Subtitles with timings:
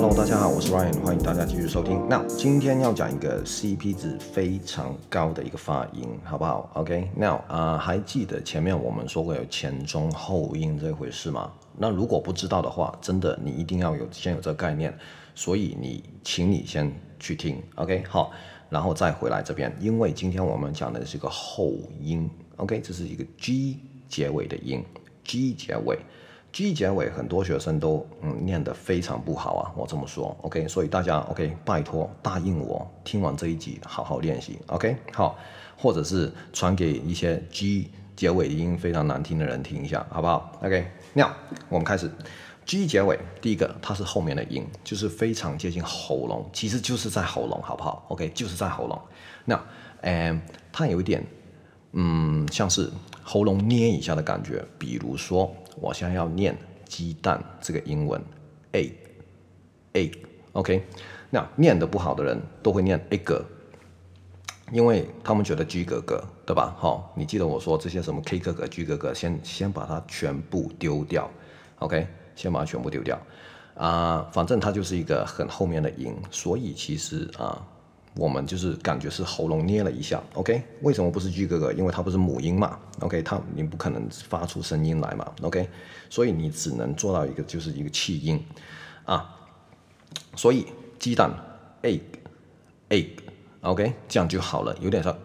[0.00, 2.00] Hello，大家好，我是 Ryan，欢迎大家继续收听。
[2.08, 11.52] 那今天要讲一个 CP 值非常高的一个发音，好不好？OK，Now，啊，还记得前面我们说过有前中后音这回事吗？
[11.76, 14.96] 那如果不知道的话，真的你一定要有先有这个概念。
[15.34, 18.30] 所以你，请你先去听，OK，好，
[18.70, 24.80] 然后再回来这边，因为今天我们讲的是一个后音，OK，这是一个 G 结尾的音
[25.24, 25.98] ，G 结尾。
[26.50, 35.38] G 结尾很多学生都嗯念得非常不好啊，我这么说，OK，所以大家 OK，拜托答应我，听完这一集好好练习，OK，好，
[35.76, 41.32] 或者是传给一些 G 结尾音非常难听的人听一下，好不好？OK，那
[41.68, 42.10] 我们开始
[42.64, 49.00] ，G 结尾第一个它是后面的音，就是非常接近喉咙，其实就是在喉咙，好不好？OK，就是在喉咙。
[49.44, 49.62] 那
[50.00, 50.40] 嗯，
[50.72, 51.24] 它有一点
[51.92, 52.90] 嗯像是
[53.28, 55.54] 喉咙捏一下的感觉，比如说。
[55.80, 58.20] 我现在要念鸡蛋这个英文
[58.72, 60.82] ，egg，egg，OK，
[61.30, 63.40] 那念得不好的人都会念 egg，
[64.72, 66.74] 因为他们觉得 G 哥哥，对吧？
[66.76, 71.30] 好，你记得我说这些什么 K 哥哥、G 哥哥，先先把它全部丢掉
[71.78, 73.16] ，OK，先把它全部丢掉，
[73.76, 77.64] 啊、反正它就是一个很后面的音，所以其实啊。
[78.18, 80.60] 我们就是感觉是喉咙捏了一下，OK？
[80.82, 81.72] 为什么不是 G 哥哥？
[81.72, 83.22] 因为它不是母音嘛，OK？
[83.22, 85.68] 它你不可能发出声音来嘛，OK？
[86.10, 88.44] 所以你只能做到一个就是一个气音
[89.04, 89.36] 啊，
[90.34, 90.66] 所以
[90.98, 91.32] 鸡蛋
[91.82, 93.92] egg，egg，OK？
[94.08, 95.16] 这样就好了，有点像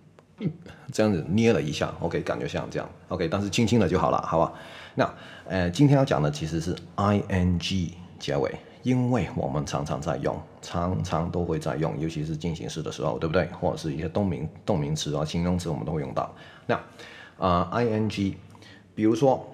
[0.92, 2.20] 这样子捏了一下，OK？
[2.20, 3.26] 感觉像这样，OK？
[3.26, 4.52] 但是轻轻的就好了，好吧？
[4.96, 5.14] 那
[5.46, 8.54] 呃，今天要讲的其实是 ing 结尾。
[8.88, 13.44] 因为我们常常在用，常常都会在用，尤其是进行式的时候，对不对？
[13.48, 16.34] 或者是一些动名动名词啊、形容词，我们都会用到。
[16.66, 16.74] 那
[17.36, 18.34] 啊、呃、，ing，
[18.94, 19.46] 比如说，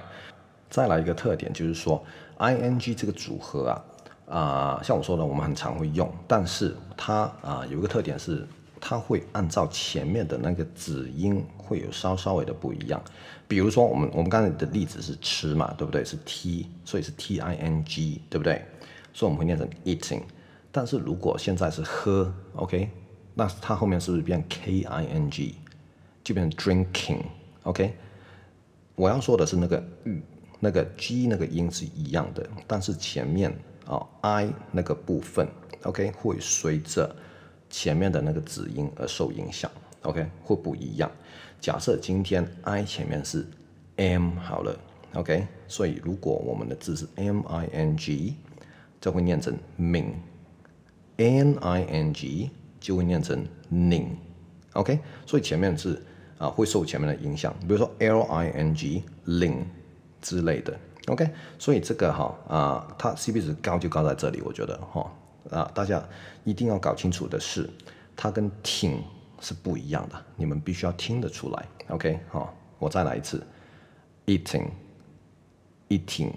[0.68, 2.04] 再来一个特点就是说
[2.38, 3.84] ，ing 这个组合啊，
[4.28, 8.46] 啊、像我说的，我们很常会用，但是它啊、有一个特点是。
[8.80, 13.02] 它会按照前面的那个子音会有稍稍微的不一样，
[13.46, 16.04] 比如说我们我们刚才的例子是吃嘛，对不对？
[16.04, 18.64] 是 t，所以是 t i n g，对不对？
[19.12, 20.22] 所以我们会念成 eating。
[20.70, 22.88] 但是如果现在是喝，OK，
[23.34, 25.56] 那它后面是不是变 k i n g，
[26.22, 27.94] 就变成 drinking，OK？
[28.94, 30.22] 我要说的是那个嗯
[30.60, 33.50] 那个 g 那个音是一样的，但是前面
[33.86, 35.48] 啊、哦、i 那个部分
[35.82, 37.14] ，OK，会随着。
[37.70, 39.70] 前面的那个子音而受影响
[40.02, 41.10] ，OK，会不一样。
[41.60, 43.46] 假设今天 I 前面是
[43.96, 44.78] M 好了
[45.14, 48.36] ，OK，所以如果我们的字是 M I N G，
[49.00, 52.50] 就会念成 Ming，N I N G
[52.80, 56.00] 就会念成 Ning，OK，所以前面是
[56.38, 59.64] 啊，会受前面的影响，比如说 L I N G ling
[60.22, 60.78] 之类的
[61.08, 61.28] ，OK，
[61.58, 65.12] 所以这个哈啊，它 CP 值高就高在这里，我觉得哈。
[65.50, 66.02] 啊，大家
[66.44, 67.68] 一定要搞清楚的是，
[68.16, 69.02] 它跟挺
[69.40, 73.44] 是不一样的，你们必须要听得出来，OK，好，我再来一次
[74.26, 76.32] ，eating，eating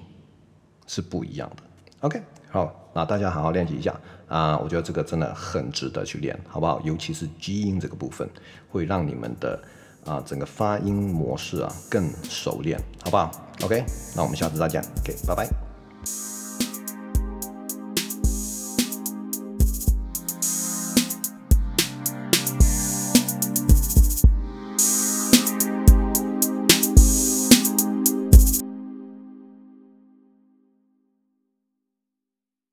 [0.88, 1.64] 是不一样的
[2.02, 6.82] ，OK，好，那大家好好练习一下啊，我觉得这个真的很值得去练，好不好？
[6.82, 8.28] 尤其是基因这个部分，
[8.70, 9.62] 会让你们的。
[10.04, 13.30] 啊，整个发音模式啊更熟练，好不好
[13.62, 13.86] ？OK，
[14.16, 15.61] 那我们下次再见，OK，拜拜。